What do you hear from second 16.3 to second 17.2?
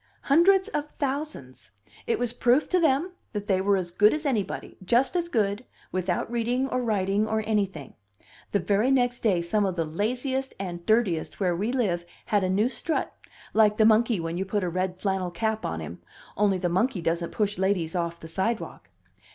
only the monkey